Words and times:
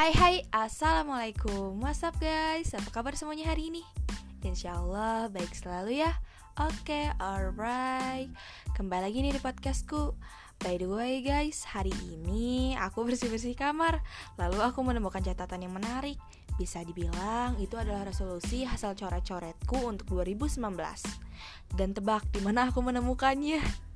Hai 0.00 0.16
hai, 0.16 0.36
Assalamualaikum. 0.48 1.76
What's 1.76 2.00
up 2.00 2.16
guys, 2.16 2.72
apa 2.72 2.88
kabar 2.88 3.12
semuanya 3.20 3.52
hari 3.52 3.68
ini? 3.68 3.84
Insya 4.40 4.80
Allah 4.80 5.28
baik 5.28 5.52
selalu 5.52 6.00
ya. 6.00 6.16
Oke, 6.56 6.88
okay, 6.88 7.04
alright. 7.20 8.32
Kembali 8.72 9.04
lagi 9.04 9.20
nih 9.20 9.36
di 9.36 9.44
podcastku. 9.44 10.16
By 10.64 10.80
the 10.80 10.88
way 10.88 11.20
guys, 11.20 11.68
hari 11.68 11.92
ini 12.08 12.72
aku 12.80 13.04
bersih-bersih 13.04 13.52
kamar. 13.52 14.00
Lalu 14.40 14.64
aku 14.64 14.80
menemukan 14.80 15.20
catatan 15.20 15.68
yang 15.68 15.76
menarik. 15.76 16.16
Bisa 16.56 16.80
dibilang 16.80 17.60
itu 17.60 17.76
adalah 17.76 18.08
resolusi 18.08 18.64
hasil 18.64 18.96
coret-coretku 18.96 19.84
untuk 19.84 20.16
2019 20.16 20.64
Dan 21.76 21.92
tebak 21.92 22.24
di 22.32 22.40
mana 22.40 22.72
aku 22.72 22.80
menemukannya 22.80 23.89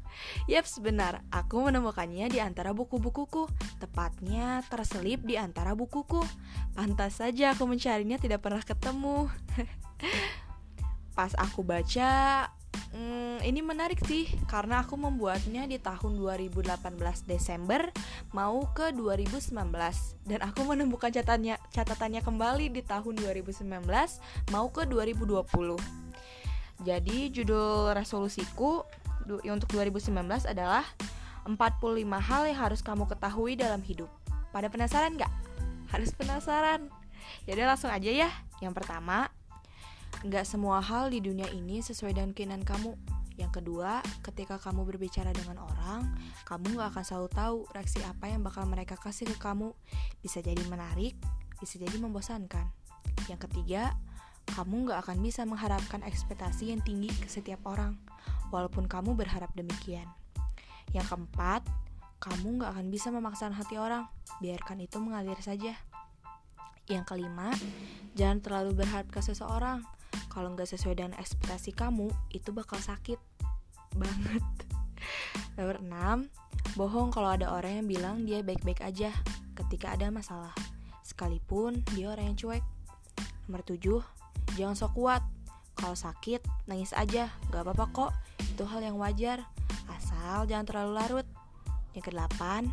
Yap, 0.50 0.66
benar. 0.80 1.22
Aku 1.32 1.64
menemukannya 1.64 2.28
di 2.28 2.38
antara 2.42 2.76
buku-bukuku. 2.76 3.48
Tepatnya 3.80 4.62
terselip 4.66 5.22
di 5.24 5.40
antara 5.40 5.72
bukuku. 5.72 6.22
Pantas 6.74 7.22
saja 7.22 7.52
aku 7.54 7.64
mencarinya 7.64 8.18
tidak 8.18 8.42
pernah 8.42 8.62
ketemu. 8.62 9.30
Pas 11.16 11.30
aku 11.38 11.62
baca, 11.62 12.50
hmm, 12.94 13.42
ini 13.46 13.60
menarik 13.62 14.02
sih 14.06 14.30
karena 14.46 14.82
aku 14.82 14.98
membuatnya 14.98 15.66
di 15.66 15.78
tahun 15.78 16.18
2018 16.18 16.74
Desember 17.26 17.90
mau 18.30 18.66
ke 18.74 18.94
2019 18.94 19.54
dan 20.26 20.40
aku 20.42 20.60
menemukan 20.66 21.10
catatannya 21.10 21.58
catatannya 21.70 22.22
kembali 22.22 22.66
di 22.70 22.82
tahun 22.82 23.14
2019 23.18 23.66
mau 24.50 24.66
ke 24.70 24.86
2020. 24.86 25.78
Jadi 26.82 27.30
judul 27.30 27.94
resolusiku 27.94 28.82
untuk 29.28 29.68
2019 29.72 30.12
adalah 30.44 30.84
45 31.44 32.28
hal 32.28 32.42
yang 32.48 32.58
harus 32.58 32.80
kamu 32.80 33.04
ketahui 33.08 33.52
dalam 33.56 33.80
hidup. 33.84 34.08
Pada 34.52 34.72
penasaran 34.72 35.16
nggak? 35.16 35.32
Harus 35.92 36.10
penasaran. 36.16 36.88
Jadi 37.44 37.60
langsung 37.64 37.92
aja 37.92 38.08
ya. 38.08 38.30
Yang 38.64 38.80
pertama, 38.80 39.28
nggak 40.24 40.44
semua 40.48 40.80
hal 40.80 41.12
di 41.12 41.20
dunia 41.20 41.48
ini 41.52 41.84
sesuai 41.84 42.16
dengan 42.16 42.32
keinginan 42.32 42.64
kamu. 42.64 42.96
Yang 43.34 43.60
kedua, 43.60 43.98
ketika 44.22 44.62
kamu 44.62 44.86
berbicara 44.86 45.34
dengan 45.34 45.58
orang, 45.58 46.06
kamu 46.46 46.78
nggak 46.78 46.88
akan 46.94 47.04
selalu 47.04 47.28
tahu 47.34 47.56
reaksi 47.74 47.98
apa 48.06 48.30
yang 48.30 48.46
bakal 48.46 48.62
mereka 48.64 48.94
kasih 48.94 49.26
ke 49.26 49.36
kamu. 49.36 49.74
Bisa 50.22 50.38
jadi 50.38 50.62
menarik, 50.70 51.18
bisa 51.58 51.76
jadi 51.76 51.98
membosankan. 51.98 52.70
Yang 53.26 53.50
ketiga, 53.50 53.98
kamu 54.54 54.88
nggak 54.88 54.98
akan 55.02 55.16
bisa 55.18 55.42
mengharapkan 55.44 56.00
ekspektasi 56.06 56.70
yang 56.72 56.80
tinggi 56.84 57.10
ke 57.10 57.26
setiap 57.26 57.66
orang 57.66 57.98
walaupun 58.48 58.88
kamu 58.88 59.16
berharap 59.16 59.52
demikian. 59.56 60.08
Yang 60.92 61.14
keempat, 61.14 61.64
kamu 62.20 62.64
gak 62.64 62.72
akan 62.76 62.86
bisa 62.88 63.12
memaksakan 63.12 63.52
hati 63.52 63.76
orang, 63.76 64.08
biarkan 64.40 64.80
itu 64.80 64.96
mengalir 64.96 65.36
saja. 65.44 65.76
Yang 66.88 67.04
kelima, 67.16 67.52
jangan 68.12 68.44
terlalu 68.44 68.84
berharap 68.84 69.08
ke 69.08 69.20
seseorang. 69.20 69.84
Kalau 70.28 70.52
nggak 70.52 70.68
sesuai 70.68 70.98
dengan 70.98 71.14
ekspektasi 71.16 71.74
kamu, 71.74 72.10
itu 72.30 72.52
bakal 72.52 72.78
sakit 72.78 73.18
banget. 73.96 74.44
Nomor 75.56 75.80
6, 75.80 76.76
bohong 76.78 77.08
kalau 77.14 77.32
ada 77.32 77.50
orang 77.50 77.82
yang 77.82 77.86
bilang 77.88 78.16
dia 78.26 78.42
baik-baik 78.42 78.82
aja 78.82 79.14
ketika 79.54 79.94
ada 79.94 80.10
masalah, 80.10 80.54
sekalipun 81.06 81.82
dia 81.94 82.10
orang 82.10 82.34
yang 82.34 82.38
cuek. 82.38 82.64
Nomor 83.48 83.62
7, 83.64 84.58
jangan 84.58 84.76
sok 84.76 84.92
kuat. 84.96 85.22
Kalau 85.84 86.00
sakit, 86.00 86.40
nangis 86.64 86.96
aja, 86.96 87.28
gak 87.52 87.60
apa-apa 87.60 87.84
kok 87.92 88.10
itu 88.40 88.64
hal 88.64 88.80
yang 88.80 88.96
wajar, 88.96 89.44
asal 89.92 90.48
jangan 90.48 90.64
terlalu 90.64 90.96
larut. 90.96 91.28
Yang 91.92 92.08
kedelapan, 92.08 92.72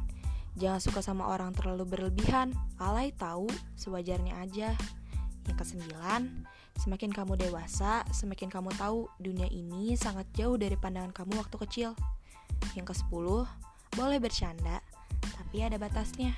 jangan 0.56 0.80
suka 0.80 1.04
sama 1.04 1.28
orang 1.28 1.52
terlalu 1.52 1.92
berlebihan, 1.92 2.56
alay 2.80 3.12
tahu, 3.12 3.52
sewajarnya 3.76 4.40
aja. 4.40 4.72
Yang 5.44 5.58
kesembilan, 5.60 6.48
semakin 6.80 7.12
kamu 7.12 7.36
dewasa, 7.36 8.08
semakin 8.16 8.48
kamu 8.48 8.72
tahu 8.80 9.12
dunia 9.20 9.52
ini 9.52 9.92
sangat 10.00 10.32
jauh 10.32 10.56
dari 10.56 10.80
pandangan 10.80 11.12
kamu 11.12 11.36
waktu 11.36 11.60
kecil. 11.68 11.92
Yang 12.80 12.96
kesepuluh, 12.96 13.44
boleh 13.92 14.24
bercanda, 14.24 14.80
tapi 15.36 15.68
ada 15.68 15.76
batasnya. 15.76 16.32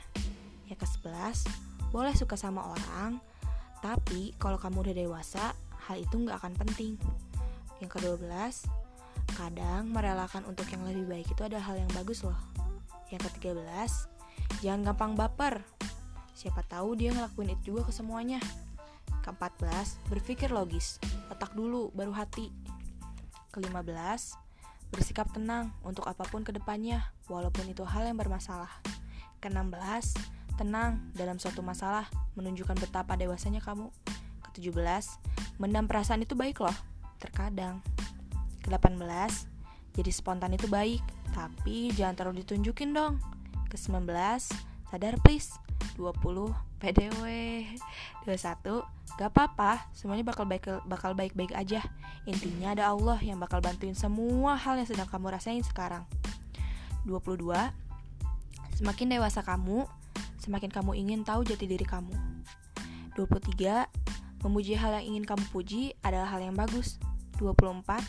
Yang 0.66 0.90
kesebelas, 0.90 1.46
boleh 1.94 2.18
suka 2.18 2.34
sama 2.34 2.66
orang, 2.66 3.22
tapi 3.86 4.34
kalau 4.42 4.58
kamu 4.58 4.90
udah 4.90 4.96
dewasa, 4.98 5.54
hal 5.88 6.00
itu 6.00 6.16
nggak 6.16 6.40
akan 6.40 6.54
penting. 6.56 6.96
Yang 7.84 8.00
kedua 8.00 8.16
belas, 8.16 8.64
Kadang 9.34 9.90
merelakan 9.90 10.46
untuk 10.46 10.70
yang 10.70 10.86
lebih 10.86 11.10
baik 11.10 11.28
itu 11.32 11.42
ada 11.42 11.58
hal 11.58 11.80
yang 11.80 11.90
bagus 11.96 12.22
loh. 12.22 12.38
Yang 13.10 13.34
ketiga 13.34 13.58
belas, 13.58 14.06
jangan 14.62 14.94
gampang 14.94 15.14
baper. 15.18 15.66
Siapa 16.38 16.62
tahu 16.66 16.98
dia 16.98 17.14
ngelakuin 17.16 17.58
itu 17.58 17.74
juga 17.74 17.90
ke 17.90 17.94
semuanya. 17.96 18.38
Keempat 19.26 19.56
belas, 19.58 19.98
berpikir 20.12 20.52
logis. 20.52 21.00
Otak 21.32 21.56
dulu, 21.56 21.90
baru 21.96 22.12
hati. 22.14 22.52
Kelima 23.50 23.82
belas, 23.82 24.38
bersikap 24.94 25.30
tenang 25.34 25.74
untuk 25.82 26.06
apa 26.06 26.26
pun 26.28 26.46
ke 26.46 26.52
depannya, 26.54 27.02
walaupun 27.32 27.66
itu 27.70 27.82
hal 27.88 28.06
yang 28.06 28.20
bermasalah. 28.20 28.70
Keenam 29.40 29.74
belas, 29.74 30.14
tenang 30.60 31.00
dalam 31.18 31.42
suatu 31.42 31.66
masalah, 31.66 32.06
menunjukkan 32.38 32.78
betapa 32.78 33.18
dewasanya 33.18 33.64
kamu. 33.66 33.90
Ketujuh 34.52 34.74
belas, 34.76 35.18
mendam 35.64 35.88
perasaan 35.88 36.28
itu 36.28 36.36
baik 36.36 36.60
loh, 36.60 36.76
terkadang. 37.24 37.80
Ke-18, 38.68 39.32
jadi 39.96 40.12
spontan 40.12 40.52
itu 40.52 40.68
baik, 40.68 41.00
tapi 41.32 41.96
jangan 41.96 42.20
terlalu 42.20 42.44
ditunjukin 42.44 42.92
dong. 42.92 43.24
Ke-19, 43.72 44.12
sadar 44.92 45.16
please. 45.24 45.56
20, 45.96 46.52
PDW. 46.84 47.22
21, 48.28 48.84
gak 49.16 49.30
apa-apa, 49.32 49.88
semuanya 49.96 50.26
bakal 50.28 50.44
baik 50.44 50.68
bakal 50.90 51.16
baik-baik 51.16 51.56
aja. 51.56 51.80
Intinya 52.28 52.76
ada 52.76 52.92
Allah 52.92 53.20
yang 53.24 53.40
bakal 53.40 53.64
bantuin 53.64 53.96
semua 53.96 54.60
hal 54.60 54.80
yang 54.80 54.88
sedang 54.88 55.08
kamu 55.08 55.32
rasain 55.32 55.64
sekarang. 55.64 56.04
22, 57.08 57.52
semakin 58.80 59.08
dewasa 59.16 59.44
kamu, 59.44 59.86
semakin 60.40 60.72
kamu 60.72 60.92
ingin 60.98 61.22
tahu 61.24 61.44
jati 61.48 61.68
diri 61.68 61.84
kamu. 61.84 62.16
23, 63.16 64.03
memuji 64.44 64.76
hal 64.76 65.00
yang 65.00 65.16
ingin 65.16 65.24
kamu 65.26 65.44
puji 65.50 65.96
adalah 66.04 66.30
hal 66.30 66.44
yang 66.44 66.54
bagus. 66.54 67.00
24, 67.42 68.04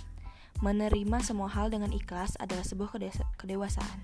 Menerima 0.62 1.18
semua 1.20 1.50
hal 1.50 1.66
dengan 1.66 1.90
ikhlas 1.90 2.38
adalah 2.38 2.62
sebuah 2.62 2.94
kedewasaan. 3.40 3.98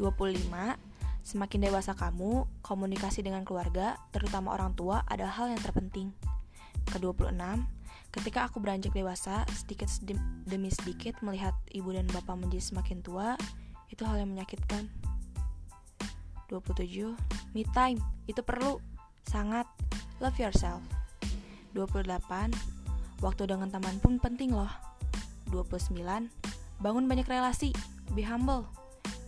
25. 0.00 0.74
Semakin 1.22 1.60
dewasa 1.60 1.92
kamu, 1.92 2.48
komunikasi 2.64 3.20
dengan 3.20 3.44
keluarga, 3.44 4.00
terutama 4.10 4.56
orang 4.56 4.72
tua, 4.74 5.04
adalah 5.06 5.32
hal 5.38 5.52
yang 5.52 5.60
terpenting. 5.60 6.10
Ke-26. 6.88 7.36
Ketika 8.08 8.48
aku 8.48 8.58
beranjak 8.64 8.96
dewasa, 8.96 9.44
sedikit 9.52 9.86
demi 10.48 10.72
sedikit 10.72 11.20
melihat 11.20 11.52
ibu 11.68 11.92
dan 11.92 12.08
bapak 12.08 12.36
menjadi 12.40 12.64
semakin 12.64 13.04
tua, 13.04 13.36
itu 13.92 14.02
hal 14.08 14.16
yang 14.16 14.32
menyakitkan. 14.32 14.88
27. 16.48 17.12
Me 17.52 17.62
time, 17.76 18.00
itu 18.24 18.40
perlu, 18.40 18.80
sangat. 19.28 19.68
Love 20.18 20.40
yourself. 20.40 20.80
28. 21.78 22.50
Waktu 23.22 23.42
dengan 23.46 23.70
teman 23.70 24.02
pun 24.02 24.18
penting 24.18 24.50
loh. 24.50 24.70
29. 25.54 25.94
Bangun 26.82 27.06
banyak 27.06 27.26
relasi, 27.30 27.70
be 28.18 28.26
humble. 28.26 28.66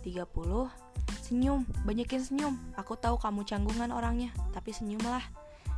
30. 0.03 0.67
Senyum, 1.23 1.63
banyakin 1.87 2.19
senyum. 2.19 2.59
Aku 2.75 2.99
tahu 2.99 3.15
kamu 3.15 3.47
canggungan 3.47 3.95
orangnya, 3.95 4.35
tapi 4.51 4.75
senyumlah. 4.75 5.23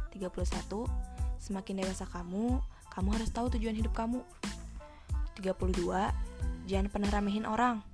31. 0.09 0.89
Semakin 1.37 1.85
dewasa 1.85 2.09
kamu, 2.09 2.57
kamu 2.89 3.09
harus 3.13 3.29
tahu 3.29 3.53
tujuan 3.53 3.77
hidup 3.77 3.93
kamu. 3.93 4.25
32. 5.37 6.09
Jangan 6.65 6.87
pernah 6.89 7.09
remehin 7.13 7.45
orang. 7.45 7.85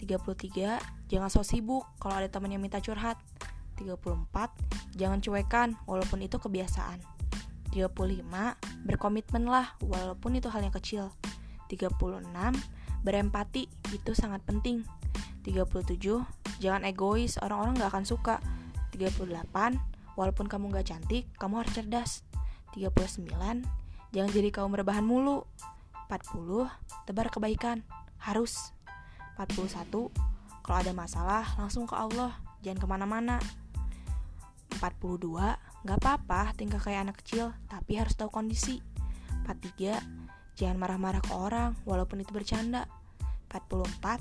33. 0.00 0.80
Jangan 1.08 1.28
so 1.32 1.40
sibuk 1.40 1.88
kalau 1.96 2.20
ada 2.20 2.28
teman 2.28 2.52
yang 2.52 2.60
minta 2.60 2.80
curhat. 2.84 3.16
34. 3.80 4.52
Jangan 4.96 5.18
cuekan 5.24 5.68
walaupun 5.88 6.20
itu 6.24 6.36
kebiasaan. 6.36 7.17
35. 7.72 8.24
Berkomitmenlah 8.86 9.76
walaupun 9.84 10.38
itu 10.38 10.48
hal 10.48 10.64
yang 10.64 10.74
kecil. 10.74 11.12
36 11.68 12.24
berempati 13.04 13.68
itu 13.92 14.12
sangat 14.16 14.40
penting. 14.44 14.82
37 15.44 16.00
jangan 16.60 16.82
egois 16.84 17.36
orang-orang 17.40 17.78
gak 17.78 17.90
akan 17.92 18.04
suka. 18.04 18.36
38 18.92 19.28
walaupun 20.18 20.46
kamu 20.50 20.74
gak 20.74 20.88
cantik 20.90 21.28
kamu 21.36 21.64
harus 21.64 21.72
cerdas. 21.76 22.10
39 22.74 23.28
jangan 24.12 24.30
jadi 24.32 24.48
kaum 24.50 24.72
rebahan 24.72 25.04
mulu. 25.04 25.44
40 26.08 26.68
tebar 27.04 27.28
kebaikan 27.28 27.84
harus. 28.20 28.72
41 29.36 30.10
kalau 30.66 30.78
ada 30.82 30.92
masalah 30.92 31.44
langsung 31.56 31.86
ke 31.86 31.94
Allah 31.94 32.34
jangan 32.64 32.80
ke 32.80 32.86
mana-mana. 32.88 33.36
42 34.78 35.67
gak 35.86 35.98
apa-apa 36.02 36.54
tinggal 36.58 36.82
kayak 36.82 37.10
anak 37.10 37.16
kecil 37.22 37.54
tapi 37.70 37.98
harus 37.98 38.16
tahu 38.18 38.30
kondisi 38.32 38.82
43 39.46 40.28
Jangan 40.58 40.74
marah-marah 40.74 41.22
ke 41.22 41.30
orang 41.38 41.78
walaupun 41.86 42.18
itu 42.18 42.34
bercanda. 42.34 42.90
44. 43.46 44.18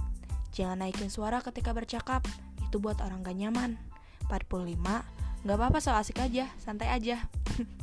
Jangan 0.54 0.86
naikin 0.86 1.10
suara 1.10 1.42
ketika 1.42 1.74
bercakap. 1.74 2.22
Itu 2.62 2.78
buat 2.78 3.02
orang 3.02 3.26
gak 3.26 3.34
nyaman. 3.42 3.82
45. 4.30 5.18
nggak 5.46 5.64
apa-apa 5.64 5.80
so 5.80 5.96
asik 5.96 6.20
aja 6.20 6.50
santai 6.60 6.92
aja 6.92 7.24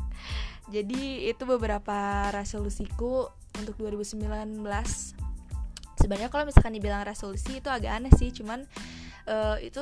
jadi 0.74 1.32
itu 1.32 1.48
beberapa 1.48 2.28
resolusiku 2.28 3.30
untuk 3.56 3.78
2019 3.80 4.20
sebenarnya 5.96 6.28
kalau 6.28 6.44
misalkan 6.44 6.76
dibilang 6.76 7.06
resolusi 7.06 7.64
itu 7.64 7.72
agak 7.72 7.94
aneh 7.94 8.12
sih 8.12 8.34
cuman 8.36 8.68
uh, 9.30 9.56
itu 9.64 9.80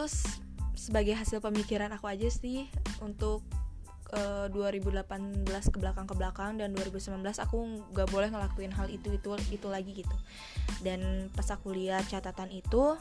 sebagai 0.78 1.16
hasil 1.16 1.42
pemikiran 1.42 1.90
aku 1.90 2.06
aja 2.06 2.28
sih 2.30 2.70
untuk 3.02 3.42
uh, 4.12 4.46
2018 4.52 5.44
ke 5.44 5.78
belakang 5.80 6.06
ke 6.06 6.14
belakang 6.14 6.60
dan 6.60 6.76
2019 6.76 7.20
aku 7.40 7.58
nggak 7.92 8.08
boleh 8.12 8.28
ngelakuin 8.28 8.72
hal 8.72 8.86
itu 8.92 9.16
itu 9.16 9.28
itu 9.50 9.66
lagi 9.68 9.92
gitu. 10.04 10.16
Dan 10.84 11.32
pas 11.32 11.48
aku 11.48 11.72
lihat 11.72 12.06
catatan 12.08 12.52
itu 12.52 12.96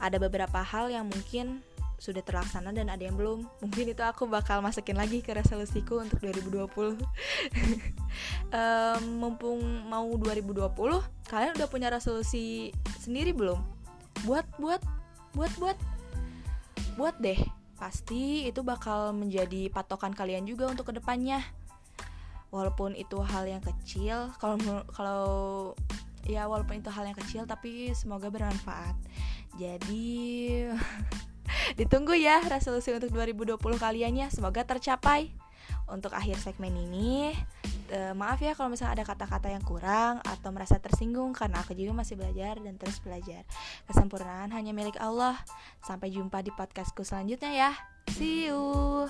ada 0.00 0.16
beberapa 0.16 0.60
hal 0.64 0.90
yang 0.90 1.06
mungkin 1.06 1.60
sudah 2.00 2.20
terlaksana 2.20 2.74
dan 2.74 2.90
ada 2.90 3.00
yang 3.00 3.16
belum. 3.16 3.48
Mungkin 3.64 3.94
itu 3.94 4.02
aku 4.04 4.28
bakal 4.28 4.60
masukin 4.60 4.98
lagi 4.98 5.24
ke 5.24 5.32
resolusiku 5.32 6.02
untuk 6.02 6.20
2020 6.20 6.68
um, 6.76 6.98
mumpung 9.20 9.60
mau 9.88 10.04
2020 10.12 10.68
kalian 11.30 11.52
udah 11.56 11.68
punya 11.70 11.88
resolusi 11.88 12.74
sendiri 13.00 13.32
belum? 13.32 13.60
Buat 14.28 14.44
buat 14.60 14.82
buat 15.32 15.52
buat. 15.56 15.78
Buat 16.94 17.18
deh 17.18 17.63
pasti 17.84 18.48
itu 18.48 18.64
bakal 18.64 19.12
menjadi 19.12 19.68
patokan 19.68 20.16
kalian 20.16 20.48
juga 20.48 20.72
untuk 20.72 20.88
ke 20.88 20.96
depannya. 20.96 21.44
Walaupun 22.48 22.96
itu 22.96 23.20
hal 23.20 23.44
yang 23.44 23.60
kecil 23.60 24.32
kalau 24.40 24.56
kalau 24.88 25.28
ya 26.24 26.48
walaupun 26.48 26.80
itu 26.80 26.88
hal 26.88 27.04
yang 27.04 27.18
kecil 27.20 27.44
tapi 27.44 27.92
semoga 27.92 28.32
bermanfaat. 28.32 28.96
Jadi 29.60 30.16
ditunggu 31.78 32.16
ya 32.16 32.40
resolusi 32.48 32.88
untuk 32.96 33.12
2020 33.12 33.60
kaliannya 33.60 34.32
semoga 34.32 34.64
tercapai. 34.64 35.28
Untuk 35.84 36.16
akhir 36.16 36.40
segmen 36.40 36.72
ini 36.72 37.36
uh, 37.94 38.12
maaf 38.18 38.42
ya 38.42 38.58
kalau 38.58 38.74
misalnya 38.74 39.00
ada 39.00 39.04
kata-kata 39.06 39.48
yang 39.54 39.62
kurang 39.62 40.18
atau 40.26 40.50
merasa 40.50 40.76
tersinggung 40.82 41.30
karena 41.32 41.62
aku 41.62 41.72
juga 41.78 41.94
masih 41.94 42.18
belajar 42.18 42.58
dan 42.58 42.74
terus 42.74 42.98
belajar. 43.00 43.46
Kesempurnaan 43.86 44.50
hanya 44.50 44.74
milik 44.74 44.98
Allah. 44.98 45.38
Sampai 45.86 46.10
jumpa 46.10 46.42
di 46.42 46.50
podcastku 46.50 47.06
selanjutnya 47.06 47.54
ya. 47.54 47.70
See 48.10 48.50
you. 48.50 49.08